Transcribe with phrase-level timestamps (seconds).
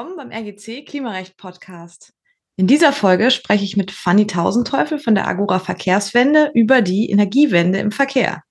[0.00, 2.14] willkommen beim RGC Klimarecht Podcast.
[2.56, 7.80] In dieser Folge spreche ich mit Fanny Tausendteufel von der Agora Verkehrswende über die Energiewende
[7.80, 8.42] im Verkehr.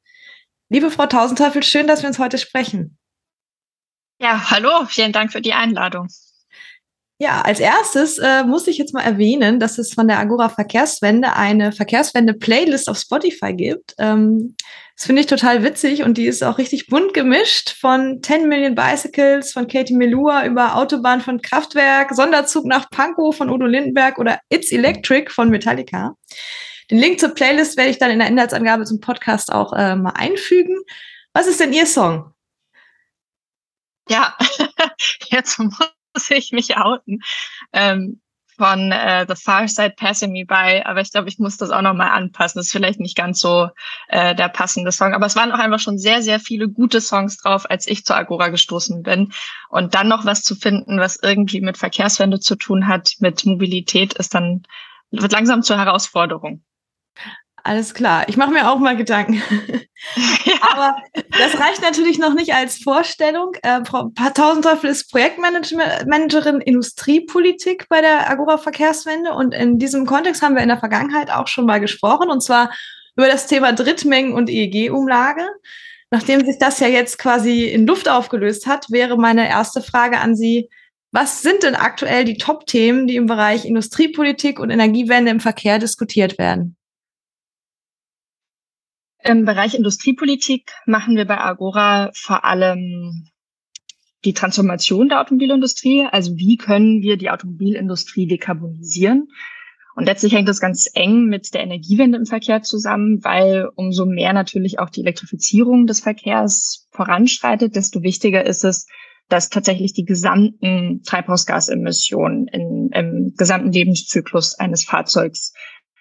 [0.70, 3.00] Liebe Frau Tausendteufel, schön, dass wir uns heute sprechen.
[4.21, 6.07] Ja, hallo, vielen Dank für die Einladung.
[7.18, 11.34] Ja, als erstes äh, muss ich jetzt mal erwähnen, dass es von der Agora Verkehrswende
[11.34, 13.96] eine Verkehrswende-Playlist auf Spotify gibt.
[13.97, 14.56] Ähm,
[15.00, 18.76] das finde ich total witzig und die ist auch richtig bunt gemischt von 10 Million
[18.76, 24.42] Bicycles von Katie Melua über Autobahn von Kraftwerk, Sonderzug nach Pankow von Udo Lindenberg oder
[24.50, 26.18] It's Electric von Metallica.
[26.92, 30.12] Den Link zur Playlist werde ich dann in der Inhaltsangabe zum Podcast auch äh, mal
[30.18, 30.78] einfügen.
[31.32, 32.34] Was ist denn Ihr Song?
[34.09, 34.36] Ja,
[35.30, 37.22] jetzt muss ich mich outen.
[37.72, 38.20] Ähm,
[38.59, 41.81] von äh, The Far Side Passing Me By, aber ich glaube, ich muss das auch
[41.81, 42.60] nochmal anpassen.
[42.60, 43.70] Das ist vielleicht nicht ganz so
[44.10, 47.38] äh, der passende Song, aber es waren auch einfach schon sehr, sehr viele gute Songs
[47.38, 49.32] drauf, als ich zur Agora gestoßen bin.
[49.70, 54.16] Und dann noch was zu finden, was irgendwie mit Verkehrswende zu tun hat, mit Mobilität,
[54.16, 54.64] ist dann,
[55.10, 56.62] wird langsam zur Herausforderung.
[57.64, 58.28] Alles klar.
[58.28, 59.42] Ich mache mir auch mal Gedanken.
[60.46, 60.56] Ja.
[60.72, 60.96] Aber
[61.38, 63.52] das reicht natürlich noch nicht als Vorstellung.
[63.64, 70.56] Äh, Frau Tausendteufel ist Projektmanagerin Industriepolitik bei der Agora Verkehrswende und in diesem Kontext haben
[70.56, 72.72] wir in der Vergangenheit auch schon mal gesprochen und zwar
[73.18, 75.46] über das Thema Drittmengen und EEG-Umlage.
[76.12, 80.34] Nachdem sich das ja jetzt quasi in Luft aufgelöst hat, wäre meine erste Frage an
[80.34, 80.70] Sie,
[81.12, 86.38] was sind denn aktuell die Top-Themen, die im Bereich Industriepolitik und Energiewende im Verkehr diskutiert
[86.38, 86.78] werden?
[89.23, 93.28] Im Bereich Industriepolitik machen wir bei Agora vor allem
[94.26, 96.08] die Transformation der Automobilindustrie.
[96.09, 99.28] Also wie können wir die Automobilindustrie dekarbonisieren?
[99.95, 104.31] Und letztlich hängt das ganz eng mit der Energiewende im Verkehr zusammen, weil umso mehr
[104.31, 108.88] natürlich auch die Elektrifizierung des Verkehrs voranschreitet, desto wichtiger ist es,
[109.27, 115.54] dass tatsächlich die gesamten Treibhausgasemissionen in, im gesamten Lebenszyklus eines Fahrzeugs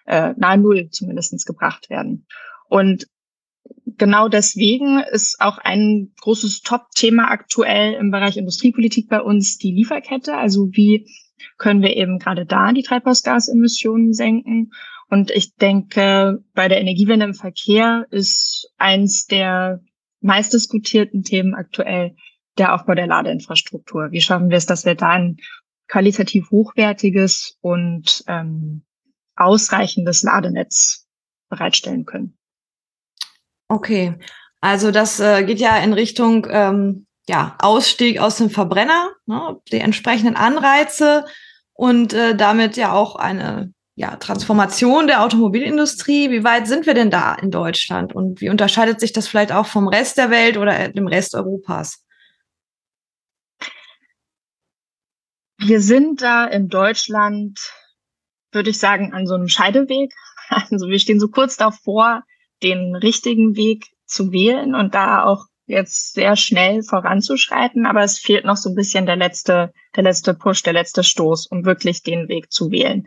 [0.06, 2.26] äh, nahe Null zumindestens gebracht werden.
[2.68, 3.06] Und
[3.96, 10.36] genau deswegen ist auch ein großes Top-Thema aktuell im Bereich Industriepolitik bei uns die Lieferkette.
[10.36, 11.06] Also wie
[11.56, 14.72] können wir eben gerade da die Treibhausgasemissionen senken?
[15.10, 19.80] Und ich denke, bei der Energiewende im Verkehr ist eins der
[20.20, 22.14] meistdiskutierten Themen aktuell
[22.58, 24.10] der Aufbau der Ladeinfrastruktur.
[24.10, 25.38] Wie schaffen wir es, dass wir da ein
[25.86, 28.82] qualitativ hochwertiges und ähm,
[29.36, 31.06] ausreichendes Ladenetz
[31.48, 32.37] bereitstellen können?
[33.68, 34.18] Okay,
[34.60, 39.78] also das äh, geht ja in Richtung ähm, ja, Ausstieg aus dem Verbrenner, ne, die
[39.78, 41.26] entsprechenden Anreize
[41.74, 46.30] und äh, damit ja auch eine ja, Transformation der Automobilindustrie.
[46.30, 49.66] Wie weit sind wir denn da in Deutschland und wie unterscheidet sich das vielleicht auch
[49.66, 52.04] vom Rest der Welt oder dem Rest Europas?
[55.58, 57.58] Wir sind da in Deutschland,
[58.52, 60.12] würde ich sagen, an so einem Scheideweg.
[60.70, 62.22] Also wir stehen so kurz davor,
[62.62, 68.44] den richtigen Weg zu wählen und da auch jetzt sehr schnell voranzuschreiten, aber es fehlt
[68.44, 72.28] noch so ein bisschen der letzte, der letzte Push, der letzte Stoß, um wirklich den
[72.28, 73.06] Weg zu wählen.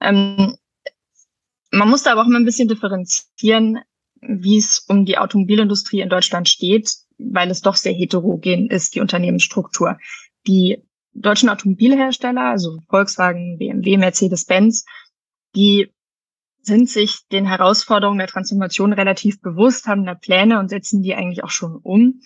[0.00, 0.56] Ähm,
[1.70, 3.80] man muss da aber auch mal ein bisschen differenzieren,
[4.20, 9.00] wie es um die Automobilindustrie in Deutschland steht, weil es doch sehr heterogen ist, die
[9.00, 9.98] Unternehmensstruktur.
[10.46, 14.84] Die deutschen Automobilhersteller, also Volkswagen, BMW, Mercedes-Benz,
[15.54, 15.92] die
[16.66, 21.44] sind sich den Herausforderungen der Transformation relativ bewusst, haben da Pläne und setzen die eigentlich
[21.44, 22.20] auch schon um.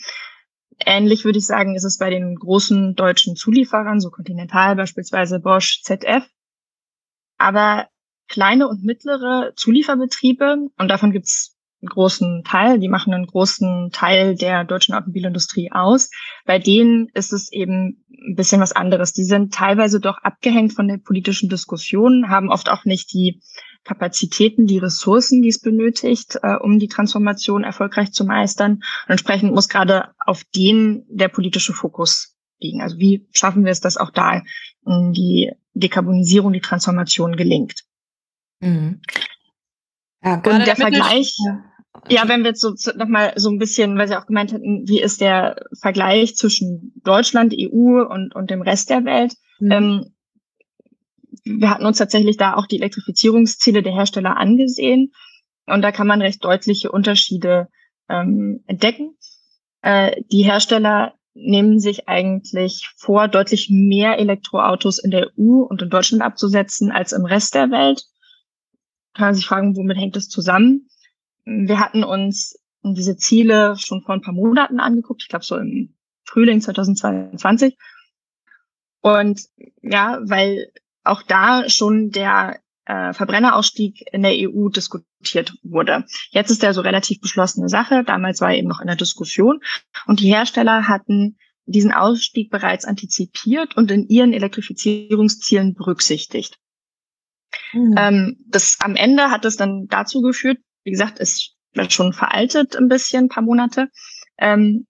[0.84, 5.82] Ähnlich würde ich sagen, ist es bei den großen deutschen Zulieferern, so Continental beispielsweise Bosch,
[5.82, 6.24] ZF.
[7.36, 7.88] Aber
[8.28, 13.90] kleine und mittlere Zulieferbetriebe, und davon gibt es einen großen Teil, die machen einen großen
[13.92, 16.10] Teil der deutschen Automobilindustrie aus.
[16.44, 19.12] Bei denen ist es eben ein bisschen was anderes.
[19.12, 23.40] Die sind teilweise doch abgehängt von der politischen Diskussion, haben oft auch nicht die
[23.84, 28.72] Kapazitäten, die Ressourcen, die es benötigt, äh, um die Transformation erfolgreich zu meistern.
[28.72, 32.82] Und entsprechend muss gerade auf den der politische Fokus liegen.
[32.82, 34.42] Also wie schaffen wir es, dass auch da
[34.84, 37.84] die Dekarbonisierung, die Transformation gelingt?
[38.60, 39.00] Mhm.
[40.24, 41.64] Ja, Und der Vergleich, ja.
[42.08, 45.00] ja, wenn wir jetzt so nochmal so ein bisschen, weil Sie auch gemeint hatten, wie
[45.00, 49.34] ist der Vergleich zwischen Deutschland, EU und, und dem Rest der Welt?
[49.60, 49.70] Mhm.
[49.70, 50.14] Ähm,
[51.48, 55.12] wir hatten uns tatsächlich da auch die Elektrifizierungsziele der Hersteller angesehen.
[55.66, 57.68] Und da kann man recht deutliche Unterschiede
[58.08, 59.16] ähm, entdecken.
[59.82, 65.90] Äh, die Hersteller nehmen sich eigentlich vor, deutlich mehr Elektroautos in der EU und in
[65.90, 68.04] Deutschland abzusetzen als im Rest der Welt.
[69.14, 70.88] Kann man sich fragen, womit hängt das zusammen?
[71.44, 75.94] Wir hatten uns diese Ziele schon vor ein paar Monaten angeguckt, ich glaube so im
[76.24, 77.76] Frühling 2022.
[79.00, 79.42] Und
[79.82, 80.72] ja, weil
[81.08, 86.04] auch da schon der äh, Verbrennerausstieg in der EU diskutiert wurde.
[86.30, 88.02] Jetzt ist der so relativ beschlossene Sache.
[88.04, 89.60] Damals war er eben noch in der Diskussion.
[90.06, 96.58] Und die Hersteller hatten diesen Ausstieg bereits antizipiert und in ihren Elektrifizierungszielen berücksichtigt.
[97.72, 97.94] Mhm.
[97.98, 101.54] Ähm, das am Ende hat es dann dazu geführt, wie gesagt, ist
[101.90, 103.88] schon veraltet ein bisschen, ein paar Monate,
[104.38, 104.86] ähm,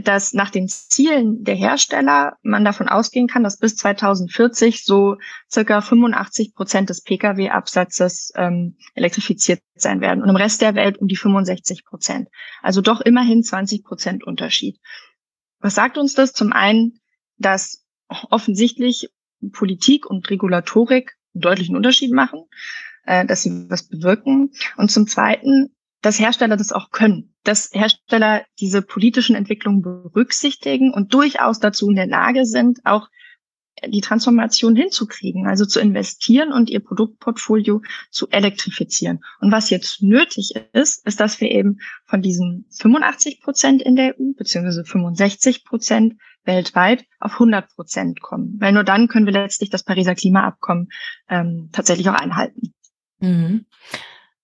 [0.00, 5.16] dass nach den Zielen der Hersteller man davon ausgehen kann, dass bis 2040 so
[5.50, 11.08] circa 85 Prozent des Pkw-Absatzes ähm, elektrifiziert sein werden und im Rest der Welt um
[11.08, 12.28] die 65 Prozent.
[12.62, 14.80] Also doch immerhin 20 Prozent Unterschied.
[15.60, 16.32] Was sagt uns das?
[16.32, 16.98] Zum einen,
[17.36, 19.10] dass offensichtlich
[19.52, 22.44] Politik und Regulatorik einen deutlichen Unterschied machen,
[23.04, 24.52] äh, dass sie was bewirken.
[24.76, 31.14] Und zum Zweiten, dass Hersteller das auch können, dass Hersteller diese politischen Entwicklungen berücksichtigen und
[31.14, 33.08] durchaus dazu in der Lage sind, auch
[33.86, 39.20] die Transformation hinzukriegen, also zu investieren und ihr Produktportfolio zu elektrifizieren.
[39.40, 44.14] Und was jetzt nötig ist, ist, dass wir eben von diesen 85 Prozent in der
[44.18, 46.14] EU beziehungsweise 65 Prozent
[46.44, 50.88] weltweit auf 100 Prozent kommen, weil nur dann können wir letztlich das Pariser Klimaabkommen
[51.28, 52.74] ähm, tatsächlich auch einhalten.
[53.20, 53.66] Mhm.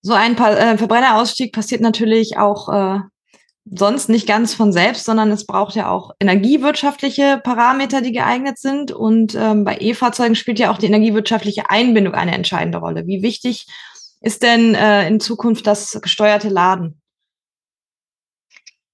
[0.00, 3.00] So ein pa äh, Verbrennerausstieg passiert natürlich auch äh,
[3.64, 8.92] sonst nicht ganz von selbst, sondern es braucht ja auch energiewirtschaftliche Parameter, die geeignet sind.
[8.92, 13.06] Und ähm, bei E-Fahrzeugen spielt ja auch die energiewirtschaftliche Einbindung eine entscheidende Rolle.
[13.06, 13.66] Wie wichtig
[14.20, 17.00] ist denn äh, in Zukunft das gesteuerte Laden?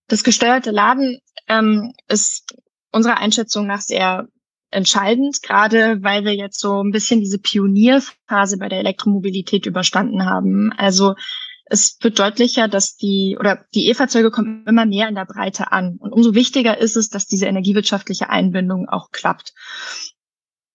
[0.09, 2.57] Das gesteuerte Laden ähm, ist
[2.93, 4.29] unserer Einschätzung nach sehr
[4.75, 10.73] entscheidend, gerade weil wir jetzt so ein bisschen diese Pionierphase bei der Elektromobilität überstanden haben.
[10.77, 11.15] Also
[11.67, 15.97] es wird deutlicher, dass die oder die E-Fahrzeuge kommen immer mehr in der Breite an.
[15.99, 19.55] Und umso wichtiger ist es, dass diese energiewirtschaftliche Einbindung auch klappt.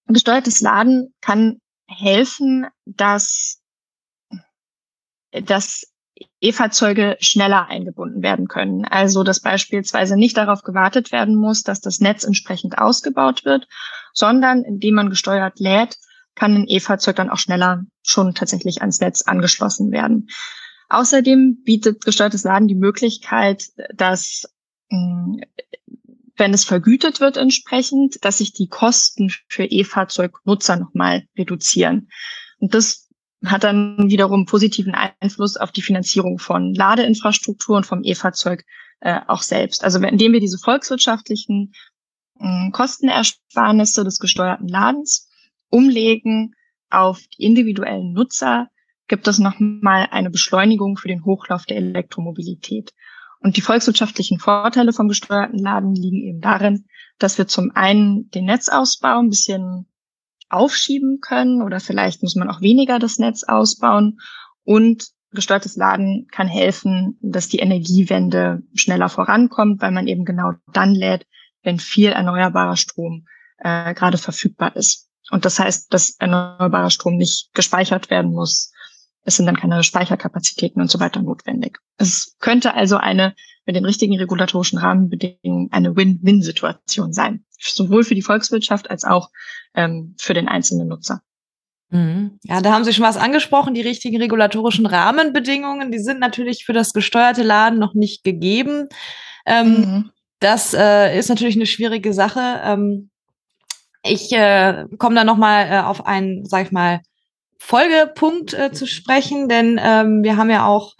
[0.08, 3.62] Gesteuertes Laden kann helfen, dass,
[5.32, 5.92] dass
[6.42, 8.86] E-Fahrzeuge schneller eingebunden werden können.
[8.86, 13.68] Also, dass beispielsweise nicht darauf gewartet werden muss, dass das Netz entsprechend ausgebaut wird,
[14.14, 15.98] sondern indem man gesteuert lädt,
[16.36, 20.30] kann ein E-Fahrzeug dann auch schneller schon tatsächlich ans Netz angeschlossen werden.
[20.90, 24.46] Außerdem bietet gesteuertes Laden die Möglichkeit, dass
[24.90, 25.42] hm,
[26.40, 32.10] wenn es vergütet wird entsprechend, dass sich die Kosten für E-Fahrzeugnutzer nochmal reduzieren.
[32.60, 33.09] Und das
[33.46, 38.66] hat dann wiederum positiven Einfluss auf die Finanzierung von Ladeinfrastruktur und vom E-Fahrzeug
[39.00, 39.84] äh, auch selbst.
[39.84, 41.74] Also indem wir diese volkswirtschaftlichen
[42.40, 45.30] äh, Kostenersparnisse des gesteuerten Ladens
[45.70, 46.56] umlegen
[46.90, 48.70] auf die individuellen Nutzer,
[49.08, 52.94] gibt es nochmal eine Beschleunigung für den Hochlauf der Elektromobilität.
[53.40, 56.86] Und die volkswirtschaftlichen Vorteile vom gesteuerten Laden liegen eben darin,
[57.20, 59.89] dass wir zum einen den Netzausbau ein bisschen
[60.50, 64.20] aufschieben können oder vielleicht muss man auch weniger das Netz ausbauen
[64.64, 70.96] und gesteuertes Laden kann helfen, dass die Energiewende schneller vorankommt, weil man eben genau dann
[70.96, 71.28] lädt,
[71.62, 75.08] wenn viel erneuerbarer Strom äh, gerade verfügbar ist.
[75.30, 78.72] Und das heißt, dass erneuerbarer Strom nicht gespeichert werden muss,
[79.24, 81.78] es sind dann keine Speicherkapazitäten und so weiter notwendig.
[81.98, 83.36] Es könnte also eine
[83.66, 89.30] mit den richtigen regulatorischen Rahmenbedingungen eine Win-Win-Situation sein, sowohl für die Volkswirtschaft als auch
[89.76, 91.22] ähm, für den einzelnen Nutzer.
[91.90, 92.40] Mhm.
[92.44, 93.74] Ja, da haben Sie schon was angesprochen.
[93.74, 98.88] Die richtigen regulatorischen Rahmenbedingungen, die sind natürlich für das gesteuerte Laden noch nicht gegeben.
[99.46, 100.12] Ähm, mhm.
[100.40, 102.62] Das äh, ist natürlich eine schwierige Sache.
[102.64, 103.10] Ähm,
[104.04, 107.02] ich äh, komme da noch mal äh, auf einen, sag ich mal,
[107.58, 110.96] Folgepunkt äh, zu sprechen, denn ähm, wir haben ja auch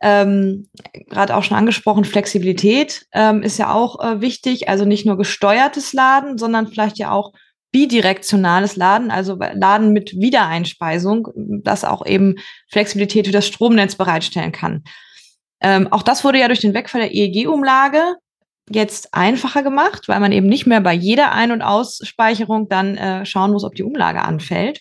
[0.00, 0.68] ähm,
[1.08, 4.68] gerade auch schon angesprochen, Flexibilität ähm, ist ja auch äh, wichtig.
[4.68, 7.32] Also nicht nur gesteuertes Laden, sondern vielleicht ja auch
[7.72, 11.28] bidirektionales Laden, also Laden mit Wiedereinspeisung,
[11.62, 12.36] das auch eben
[12.68, 14.84] Flexibilität für das Stromnetz bereitstellen kann.
[15.60, 18.16] Ähm, auch das wurde ja durch den Wegfall der EEG-Umlage
[18.70, 23.26] jetzt einfacher gemacht, weil man eben nicht mehr bei jeder Ein- und Ausspeicherung dann äh,
[23.26, 24.80] schauen muss, ob die Umlage anfällt.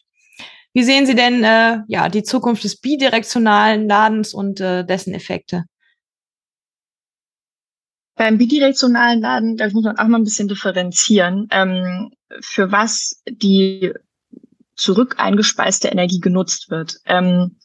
[0.73, 5.65] Wie sehen Sie denn äh, ja die Zukunft des bidirektionalen Ladens und äh, dessen Effekte?
[8.15, 12.11] Beim bidirektionalen Laden, da muss man auch mal ein bisschen differenzieren, ähm,
[12.41, 13.93] für was die
[14.75, 16.97] zurück eingespeiste Energie genutzt wird.
[17.05, 17.57] Ähm,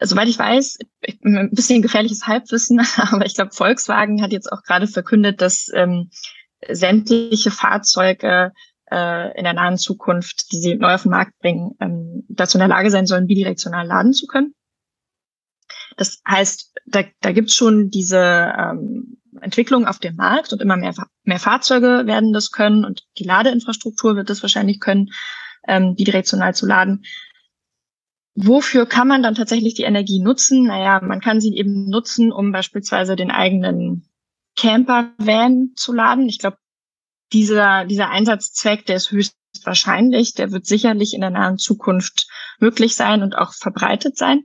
[0.00, 0.78] soweit ich weiß,
[1.24, 6.10] ein bisschen gefährliches Halbwissen, aber ich glaube, Volkswagen hat jetzt auch gerade verkündet, dass ähm,
[6.68, 8.52] sämtliche Fahrzeuge
[8.90, 12.60] äh, in der nahen Zukunft, die sie neu auf den Markt bringen, ähm, dazu in
[12.60, 14.54] der Lage sein sollen, bidirektional laden zu können.
[15.96, 20.76] Das heißt, da, da gibt es schon diese, ähm, Entwicklung auf dem Markt und immer
[20.76, 20.94] mehr,
[21.24, 25.10] mehr Fahrzeuge werden das können und die Ladeinfrastruktur wird das wahrscheinlich können,
[25.66, 27.04] ähm, bidirektional zu laden.
[28.34, 30.64] Wofür kann man dann tatsächlich die Energie nutzen?
[30.64, 34.08] Naja, man kann sie eben nutzen, um beispielsweise den eigenen
[34.56, 36.28] Camper-Van zu laden.
[36.28, 36.56] Ich glaube,
[37.32, 39.34] dieser, dieser Einsatzzweck, der ist höchst
[39.64, 44.44] wahrscheinlich, der wird sicherlich in der nahen Zukunft möglich sein und auch verbreitet sein.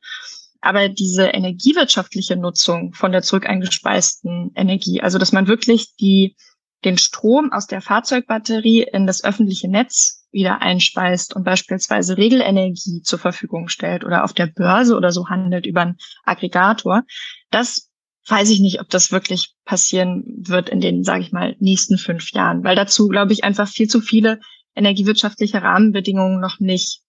[0.62, 6.36] Aber diese energiewirtschaftliche Nutzung von der zurückeingespeisten Energie, also dass man wirklich die,
[6.84, 13.20] den Strom aus der Fahrzeugbatterie in das öffentliche Netz wieder einspeist und beispielsweise Regelenergie zur
[13.20, 17.04] Verfügung stellt oder auf der Börse oder so handelt über einen Aggregator,
[17.52, 17.90] das
[18.28, 22.32] weiß ich nicht, ob das wirklich passieren wird in den, sage ich mal, nächsten fünf
[22.32, 24.40] Jahren, weil dazu, glaube ich, einfach viel zu viele
[24.76, 27.02] energiewirtschaftliche Rahmenbedingungen noch nicht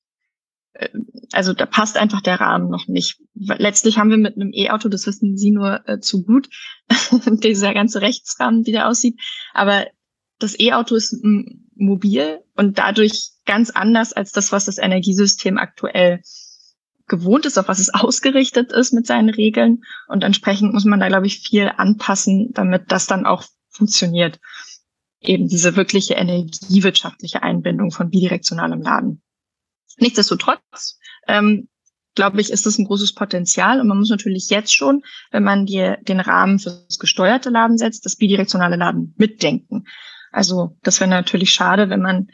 [0.75, 0.88] äh,
[1.32, 3.20] also da passt einfach der Rahmen noch nicht.
[3.35, 6.49] Letztlich haben wir mit einem E-Auto, das wissen Sie nur äh, zu gut,
[7.26, 9.20] dieser ganze Rechtsrahmen, wie der aussieht.
[9.52, 9.87] Aber
[10.38, 11.25] das E-Auto ist
[11.75, 16.20] mobil und dadurch ganz anders als das, was das Energiesystem aktuell
[17.06, 19.82] gewohnt ist, auf was es ausgerichtet ist mit seinen Regeln.
[20.08, 24.40] Und entsprechend muss man da, glaube ich, viel anpassen, damit das dann auch funktioniert.
[25.20, 29.22] Eben diese wirkliche energiewirtschaftliche Einbindung von bidirektionalem Laden.
[29.98, 31.68] Nichtsdestotrotz, ähm,
[32.14, 35.66] glaube ich, ist das ein großes Potenzial und man muss natürlich jetzt schon, wenn man
[35.66, 39.84] dir den Rahmen für das gesteuerte Laden setzt, das bidirektionale Laden mitdenken.
[40.32, 42.28] Also das wäre natürlich schade, wenn man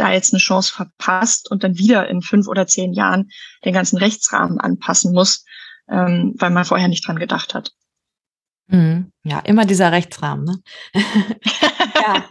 [0.00, 3.30] da jetzt eine Chance verpasst und dann wieder in fünf oder zehn Jahren
[3.64, 5.44] den ganzen Rechtsrahmen anpassen muss,
[5.90, 7.72] ähm, weil man vorher nicht dran gedacht hat.
[8.68, 9.12] Mhm.
[9.24, 10.44] Ja, immer dieser Rechtsrahmen.
[10.44, 10.62] Ne?
[11.94, 12.24] ja.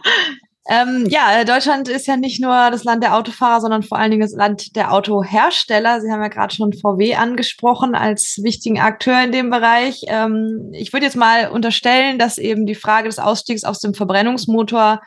[0.70, 4.20] Ähm, ja, Deutschland ist ja nicht nur das Land der Autofahrer, sondern vor allen Dingen
[4.20, 6.02] das Land der Autohersteller.
[6.02, 10.02] Sie haben ja gerade schon VW angesprochen als wichtigen Akteur in dem Bereich.
[10.08, 15.00] Ähm, ich würde jetzt mal unterstellen, dass eben die Frage des Ausstiegs aus dem Verbrennungsmotor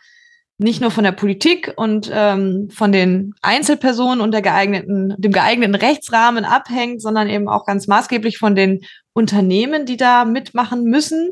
[0.61, 5.75] nicht nur von der Politik und ähm, von den Einzelpersonen und der geeigneten, dem geeigneten
[5.75, 8.81] Rechtsrahmen abhängt, sondern eben auch ganz maßgeblich von den
[9.13, 11.31] Unternehmen, die da mitmachen müssen.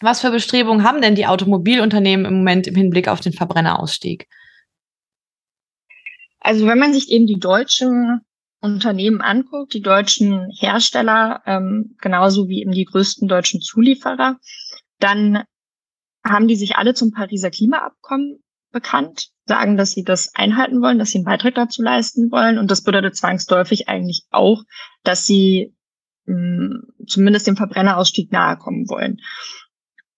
[0.00, 4.28] Was für Bestrebungen haben denn die Automobilunternehmen im Moment im Hinblick auf den Verbrennerausstieg?
[6.40, 8.20] Also wenn man sich eben die deutschen
[8.60, 14.38] Unternehmen anguckt, die deutschen Hersteller, ähm, genauso wie eben die größten deutschen Zulieferer,
[14.98, 15.44] dann
[16.24, 18.41] haben die sich alle zum Pariser Klimaabkommen
[18.72, 22.58] bekannt, sagen, dass sie das einhalten wollen, dass sie einen Beitrag dazu leisten wollen.
[22.58, 24.62] Und das bedeutet zwangsläufig eigentlich auch,
[25.04, 25.74] dass sie
[26.26, 29.20] mh, hm, zumindest dem Verbrennerausstieg nahe kommen wollen.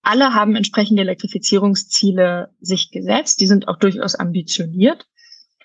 [0.02, 3.40] Alle haben entsprechende Elektrifizierungsziele sich gesetzt.
[3.40, 5.06] Die sind auch durchaus ambitioniert.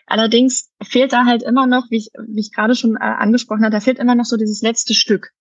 [0.06, 3.72] Allerdings fehlt da halt immer noch, wie ich, wie ich gerade schon äh, angesprochen habe,
[3.72, 5.34] da fehlt immer noch so dieses letzte Stück.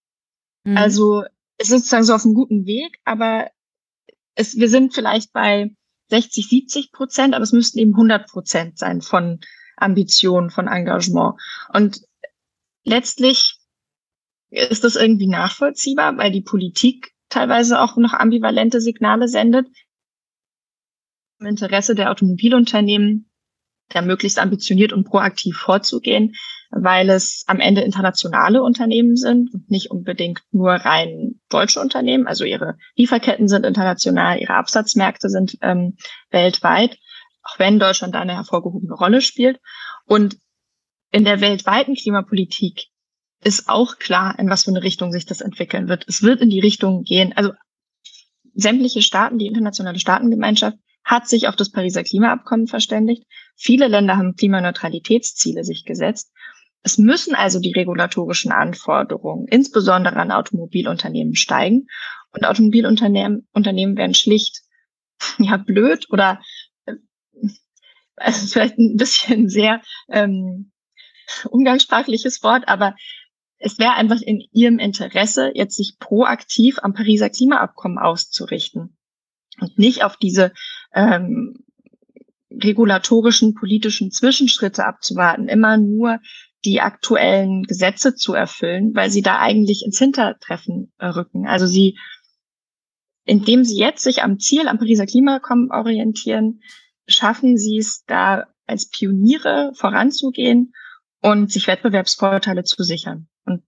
[0.64, 0.76] Mhm.
[0.76, 1.22] Also
[1.56, 3.50] es ist sozusagen so auf einem guten Weg, aber
[4.34, 5.70] es, wir sind vielleicht bei
[6.08, 9.40] 60, 70 Prozent, aber es müssten eben 100 Prozent sein von
[9.76, 11.34] Ambitionen, von Engagement.
[11.72, 12.00] Und
[12.84, 13.58] letztlich
[14.50, 19.68] ist das irgendwie nachvollziehbar, weil die Politik teilweise auch noch ambivalente Signale sendet.
[21.40, 23.30] Im Interesse der Automobilunternehmen,
[23.90, 26.34] da möglichst ambitioniert und proaktiv vorzugehen,
[26.70, 32.26] weil es am Ende internationale Unternehmen sind und nicht unbedingt nur rein deutsche Unternehmen.
[32.26, 35.96] Also ihre Lieferketten sind international, ihre Absatzmärkte sind ähm,
[36.30, 36.98] weltweit,
[37.42, 39.60] auch wenn Deutschland da eine hervorgehobene Rolle spielt.
[40.04, 40.36] Und
[41.10, 42.88] in der weltweiten Klimapolitik
[43.42, 46.04] ist auch klar, in was für eine Richtung sich das entwickeln wird.
[46.06, 47.32] Es wird in die Richtung gehen.
[47.34, 47.52] Also
[48.54, 53.24] sämtliche Staaten, die internationale Staatengemeinschaft hat sich auf das Pariser Klimaabkommen verständigt.
[53.56, 56.30] Viele Länder haben Klimaneutralitätsziele sich gesetzt.
[56.82, 61.88] Es müssen also die regulatorischen Anforderungen, insbesondere an Automobilunternehmen, steigen.
[62.32, 64.62] Und Automobilunternehmen Unternehmen werden schlicht
[65.38, 66.40] ja blöd oder
[66.86, 66.94] äh,
[68.16, 70.72] also vielleicht ein bisschen sehr ähm,
[71.50, 72.94] umgangssprachliches Wort, aber
[73.58, 78.96] es wäre einfach in ihrem Interesse, jetzt sich proaktiv am Pariser Klimaabkommen auszurichten
[79.60, 80.52] und nicht auf diese
[80.94, 81.64] ähm,
[82.50, 86.20] regulatorischen politischen Zwischenschritte abzuwarten, immer nur
[86.64, 91.46] die aktuellen Gesetze zu erfüllen, weil sie da eigentlich ins Hintertreffen äh, rücken.
[91.46, 91.98] Also sie,
[93.24, 96.60] indem sie jetzt sich am Ziel, am Pariser Klimakommen orientieren,
[97.06, 100.74] schaffen sie es da als Pioniere voranzugehen
[101.22, 103.28] und sich Wettbewerbsvorteile zu sichern.
[103.44, 103.62] Und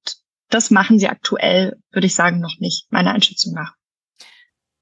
[0.50, 3.75] das machen sie aktuell, würde ich sagen, noch nicht, meiner Einschätzung nach.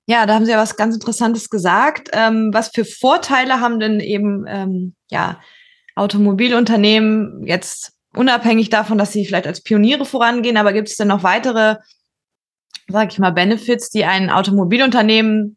[0.07, 2.09] Ja, da haben Sie ja was ganz Interessantes gesagt.
[2.13, 5.39] Ähm, was für Vorteile haben denn eben ähm, ja,
[5.97, 11.23] Automobilunternehmen jetzt unabhängig davon, dass sie vielleicht als Pioniere vorangehen, aber gibt es denn noch
[11.23, 11.77] weitere,
[12.89, 15.55] sag ich mal, Benefits, die ein Automobilunternehmen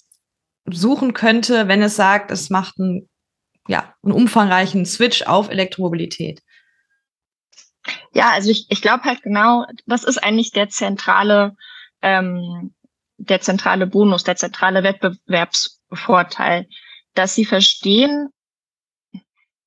[0.66, 3.10] suchen könnte, wenn es sagt, es macht einen,
[3.68, 6.42] ja, einen umfangreichen Switch auf Elektromobilität?
[8.14, 11.56] Ja, also ich, ich glaube halt genau, das ist eigentlich der zentrale,
[12.02, 12.74] ähm,
[13.18, 16.68] der zentrale Bonus, der zentrale Wettbewerbsvorteil,
[17.14, 18.30] dass sie verstehen,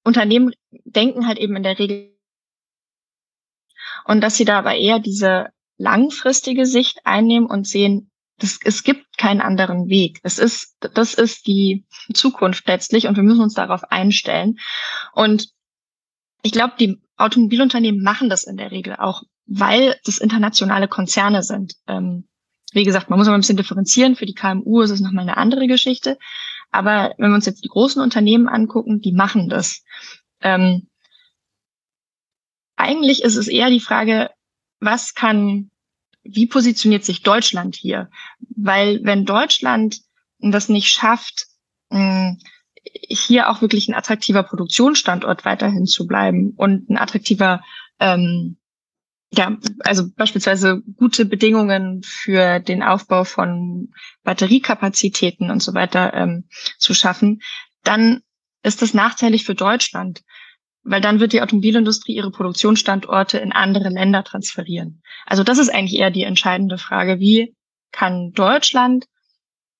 [0.04, 0.52] Unternehmen
[0.84, 2.13] denken halt eben in der Regel
[4.04, 9.16] und dass sie da aber eher diese langfristige Sicht einnehmen und sehen, das, es gibt
[9.16, 10.20] keinen anderen Weg.
[10.22, 14.56] Es ist, das ist die Zukunft letztlich und wir müssen uns darauf einstellen.
[15.12, 15.48] Und
[16.42, 21.74] ich glaube, die Automobilunternehmen machen das in der Regel auch, weil das internationale Konzerne sind.
[21.86, 22.28] Ähm,
[22.72, 24.16] wie gesagt, man muss aber ein bisschen differenzieren.
[24.16, 26.18] Für die KMU ist es nochmal eine andere Geschichte.
[26.72, 29.84] Aber wenn wir uns jetzt die großen Unternehmen angucken, die machen das.
[30.40, 30.88] Ähm,
[32.84, 34.30] eigentlich ist es eher die Frage,
[34.80, 35.70] was kann,
[36.22, 38.10] wie positioniert sich Deutschland hier?
[38.56, 40.00] Weil wenn Deutschland
[40.38, 41.46] das nicht schafft,
[43.08, 47.62] hier auch wirklich ein attraktiver Produktionsstandort weiterhin zu bleiben und ein attraktiver,
[48.00, 48.56] ähm,
[49.32, 56.48] ja, also beispielsweise gute Bedingungen für den Aufbau von Batteriekapazitäten und so weiter ähm,
[56.78, 57.42] zu schaffen,
[57.82, 58.22] dann
[58.62, 60.22] ist das nachteilig für Deutschland,
[60.84, 65.02] weil dann wird die Automobilindustrie ihre Produktionsstandorte in andere Länder transferieren.
[65.26, 67.18] Also das ist eigentlich eher die entscheidende Frage.
[67.20, 67.54] Wie
[67.90, 69.06] kann Deutschland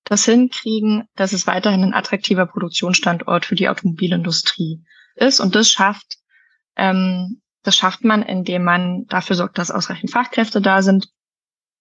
[0.05, 4.83] das hinkriegen, dass es weiterhin ein attraktiver Produktionsstandort für die Automobilindustrie
[5.15, 5.39] ist.
[5.39, 6.17] Und das schafft,
[6.77, 11.09] ähm, das schafft man, indem man dafür sorgt, dass ausreichend Fachkräfte da sind,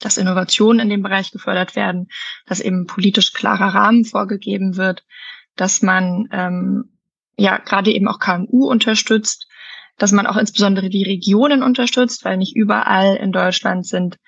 [0.00, 2.08] dass Innovationen in dem Bereich gefördert werden,
[2.46, 5.04] dass eben politisch klarer Rahmen vorgegeben wird,
[5.54, 6.93] dass man ähm,
[7.38, 9.46] ja gerade eben auch KMU unterstützt,
[9.98, 14.18] dass man auch insbesondere die Regionen unterstützt, weil nicht überall in Deutschland sind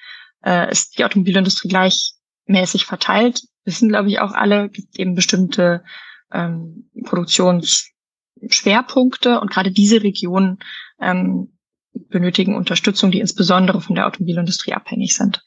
[0.44, 5.85] äh, ist die Automobilindustrie gleichmäßig verteilt wissen, glaube ich, auch alle, gibt eben bestimmte
[6.33, 10.61] ähm, Produktionsschwerpunkte und gerade diese Regionen
[11.00, 11.52] ähm,
[11.92, 15.44] benötigen Unterstützung, die insbesondere von der Automobilindustrie abhängig sind.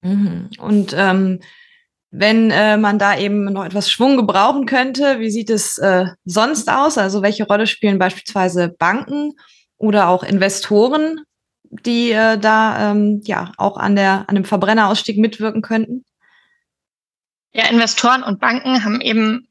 [0.00, 0.50] Mhm.
[0.58, 1.38] Und ähm,
[2.12, 6.70] wenn äh, man da eben noch etwas Schwung gebrauchen könnte, wie sieht es äh, sonst
[6.70, 6.98] aus?
[6.98, 9.32] Also welche Rolle spielen beispielsweise Banken
[9.78, 11.22] oder auch Investoren,
[11.64, 16.04] die äh, da ähm, ja auch an der an dem Verbrennerausstieg mitwirken könnten?
[17.54, 19.48] Ja, Investoren und Banken haben eben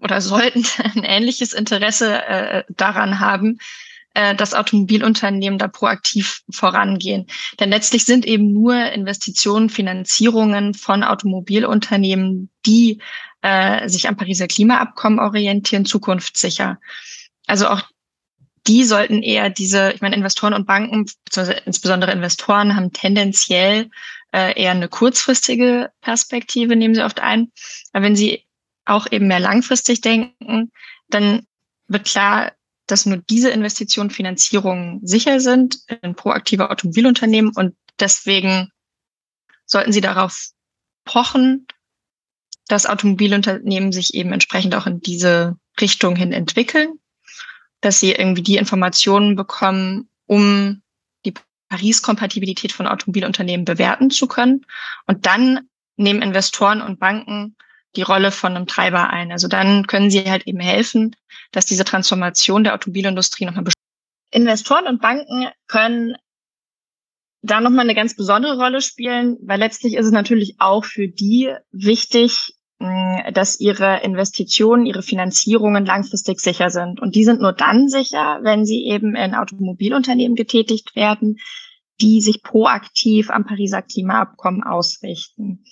[0.00, 3.58] oder sollten ein ähnliches Interesse äh, daran haben,
[4.14, 7.26] äh, dass Automobilunternehmen da proaktiv vorangehen.
[7.58, 13.00] Denn letztlich sind eben nur Investitionen, Finanzierungen von Automobilunternehmen, die
[13.42, 16.78] äh, sich am Pariser Klimaabkommen orientieren, zukunftssicher.
[17.46, 17.82] Also auch
[18.66, 23.90] die sollten eher diese, ich meine, Investoren und Banken, beziehungsweise insbesondere Investoren, haben tendenziell
[24.32, 27.50] äh, eher eine kurzfristige Perspektive, nehmen sie oft ein.
[27.92, 28.44] Aber wenn sie
[28.84, 30.70] auch eben mehr langfristig denken,
[31.08, 31.46] dann
[31.88, 32.52] wird klar,
[32.90, 38.70] dass nur diese Investitionen, Finanzierungen sicher sind in proaktive Automobilunternehmen und deswegen
[39.64, 40.50] sollten sie darauf
[41.04, 41.66] pochen,
[42.68, 46.94] dass Automobilunternehmen sich eben entsprechend auch in diese Richtung hin entwickeln,
[47.80, 50.82] dass sie irgendwie die Informationen bekommen, um
[51.70, 54.66] Paris-Kompatibilität von Automobilunternehmen bewerten zu können.
[55.06, 57.56] Und dann nehmen Investoren und Banken
[57.96, 59.32] die Rolle von einem Treiber ein.
[59.32, 61.16] Also dann können sie halt eben helfen,
[61.52, 63.64] dass diese Transformation der Automobilindustrie nochmal
[64.32, 66.16] Investoren und Banken können
[67.42, 71.52] da nochmal eine ganz besondere Rolle spielen, weil letztlich ist es natürlich auch für die
[71.72, 72.54] wichtig,
[73.32, 77.00] dass ihre Investitionen, ihre Finanzierungen langfristig sicher sind.
[77.00, 81.38] Und die sind nur dann sicher, wenn sie eben in Automobilunternehmen getätigt werden,
[82.00, 85.64] die sich proaktiv am Pariser Klimaabkommen ausrichten.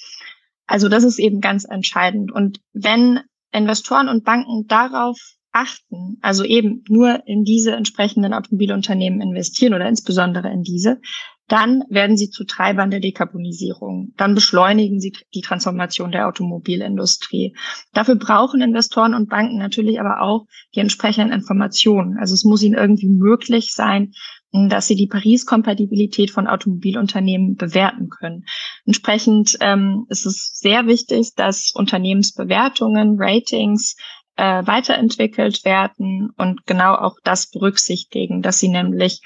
[0.68, 2.30] Also das ist eben ganz entscheidend.
[2.30, 3.20] Und wenn
[3.52, 5.18] Investoren und Banken darauf
[5.50, 11.00] achten, also eben nur in diese entsprechenden Automobilunternehmen investieren oder insbesondere in diese,
[11.48, 14.12] dann werden sie zu Treibern der Dekarbonisierung.
[14.18, 17.56] Dann beschleunigen sie die Transformation der Automobilindustrie.
[17.94, 22.18] Dafür brauchen Investoren und Banken natürlich aber auch die entsprechenden Informationen.
[22.18, 24.12] Also es muss ihnen irgendwie möglich sein,
[24.52, 28.46] dass sie die Paris-Kompatibilität von Automobilunternehmen bewerten können.
[28.86, 33.96] Entsprechend ähm, ist es sehr wichtig, dass Unternehmensbewertungen, Ratings
[34.36, 39.20] äh, weiterentwickelt werden und genau auch das berücksichtigen, dass sie nämlich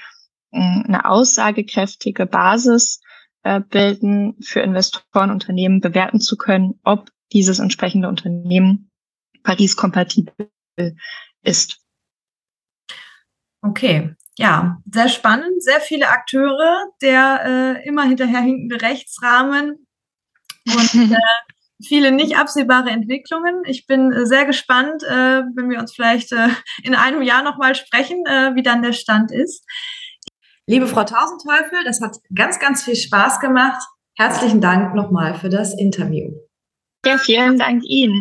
[0.51, 2.99] äh, eine aussagekräftige Basis
[3.43, 8.91] äh, bilden, für Investoren, Unternehmen bewerten zu können, ob dieses entsprechende Unternehmen
[9.43, 10.49] Paris-kompatibel
[11.43, 11.79] ist.
[13.61, 19.87] Okay, ja, sehr spannend, sehr viele Akteure, der äh, immer hinterherhinkende Rechtsrahmen
[20.65, 21.17] und äh,
[21.85, 23.63] viele nicht absehbare Entwicklungen.
[23.65, 26.49] Ich bin äh, sehr gespannt, äh, wenn wir uns vielleicht äh,
[26.83, 29.65] in einem Jahr nochmal sprechen, äh, wie dann der Stand ist.
[30.65, 33.81] Liebe Frau Tausendteufel, das hat ganz, ganz viel Spaß gemacht.
[34.15, 36.31] Herzlichen Dank nochmal für das Interview.
[37.05, 38.11] Ja, vielen Dank Ihnen.